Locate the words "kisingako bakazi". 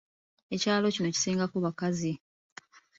1.15-2.13